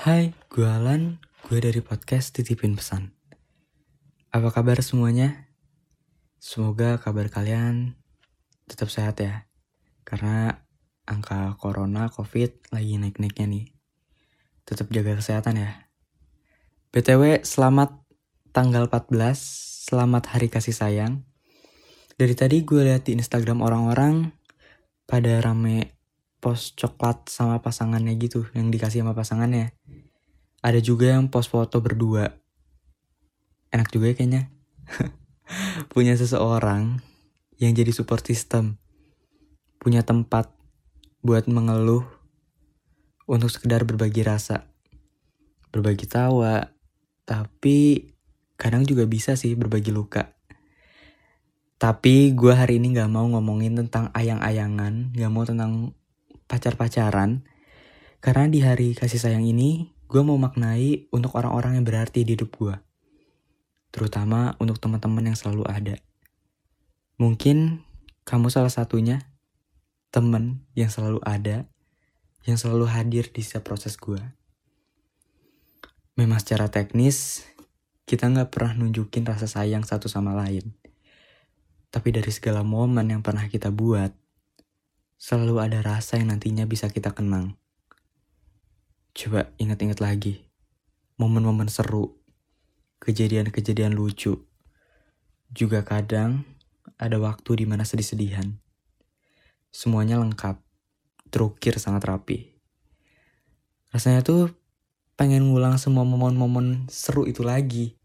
[0.00, 3.12] Hai, gue Alan, gue dari podcast Titipin Pesan.
[4.32, 5.52] Apa kabar semuanya?
[6.40, 8.00] Semoga kabar kalian
[8.64, 9.44] tetap sehat ya.
[10.08, 10.56] Karena
[11.04, 13.66] angka corona, covid lagi naik-naiknya nih.
[14.64, 15.92] Tetap jaga kesehatan ya.
[16.96, 17.92] BTW, selamat
[18.56, 21.28] tanggal 14, selamat hari kasih sayang.
[22.16, 24.32] Dari tadi gue lihat di Instagram orang-orang
[25.04, 26.00] pada rame
[26.40, 29.76] post coklat sama pasangannya gitu yang dikasih sama pasangannya
[30.60, 32.36] ada juga yang post foto berdua.
[33.72, 34.42] Enak juga ya kayaknya.
[35.92, 37.00] Punya seseorang
[37.56, 38.76] yang jadi support system.
[39.80, 40.52] Punya tempat
[41.24, 42.04] buat mengeluh
[43.24, 44.68] untuk sekedar berbagi rasa.
[45.72, 46.68] Berbagi tawa
[47.30, 48.10] tapi
[48.58, 50.34] kadang juga bisa sih berbagi luka.
[51.80, 55.96] Tapi gue hari ini gak mau ngomongin tentang ayang-ayangan, gak mau tentang
[56.44, 57.46] pacar-pacaran.
[58.20, 62.50] Karena di hari kasih sayang ini, gue mau maknai untuk orang-orang yang berarti di hidup
[62.58, 62.74] gue.
[63.94, 66.02] Terutama untuk teman-teman yang selalu ada.
[67.22, 67.86] Mungkin
[68.26, 69.22] kamu salah satunya,
[70.10, 71.62] temen yang selalu ada,
[72.42, 74.18] yang selalu hadir di setiap proses gue.
[76.18, 77.46] Memang secara teknis,
[78.02, 80.74] kita nggak pernah nunjukin rasa sayang satu sama lain.
[81.94, 84.10] Tapi dari segala momen yang pernah kita buat,
[85.22, 87.54] selalu ada rasa yang nantinya bisa kita kenang.
[89.10, 90.46] Coba ingat-ingat lagi,
[91.18, 92.18] momen-momen seru,
[93.02, 94.46] kejadian-kejadian lucu.
[95.50, 96.46] Juga kadang
[96.94, 98.54] ada waktu di mana sedih-sedihan.
[99.74, 100.62] Semuanya lengkap,
[101.34, 102.54] terukir sangat rapi.
[103.90, 104.54] Rasanya tuh
[105.18, 107.98] pengen ngulang semua momen-momen seru itu lagi.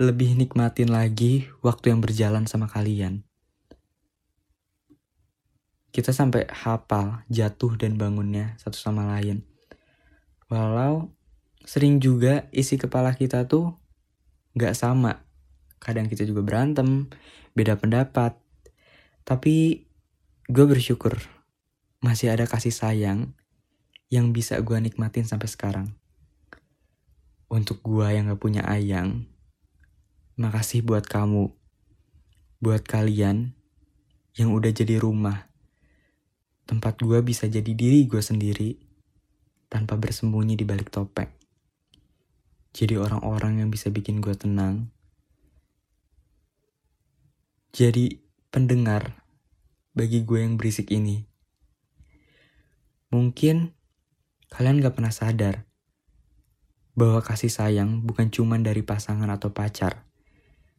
[0.00, 3.24] Lebih nikmatin lagi waktu yang berjalan sama kalian
[5.96, 9.55] kita sampai hafal jatuh dan bangunnya satu sama lain.
[10.46, 11.10] Walau
[11.66, 13.74] sering juga isi kepala kita tuh
[14.54, 15.26] gak sama.
[15.82, 17.10] Kadang kita juga berantem,
[17.58, 18.38] beda pendapat.
[19.26, 19.86] Tapi
[20.46, 21.18] gue bersyukur
[21.98, 23.34] masih ada kasih sayang
[24.06, 25.88] yang bisa gue nikmatin sampai sekarang.
[27.50, 29.26] Untuk gue yang gak punya ayang,
[30.38, 31.50] makasih buat kamu,
[32.62, 33.58] buat kalian
[34.38, 35.48] yang udah jadi rumah
[36.66, 38.85] tempat gue bisa jadi diri gue sendiri
[39.76, 41.28] tanpa bersembunyi di balik topeng.
[42.72, 44.88] Jadi orang-orang yang bisa bikin gue tenang.
[47.76, 49.20] Jadi pendengar
[49.92, 51.28] bagi gue yang berisik ini.
[53.12, 53.76] Mungkin
[54.48, 55.68] kalian gak pernah sadar
[56.96, 60.08] bahwa kasih sayang bukan cuma dari pasangan atau pacar,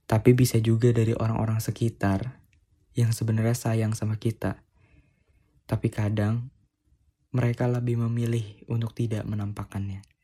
[0.10, 2.42] tapi bisa juga dari orang-orang sekitar
[2.98, 4.66] yang sebenarnya sayang sama kita
[5.68, 6.48] tapi kadang
[7.32, 10.17] mereka lebih memilih untuk tidak menampakkannya.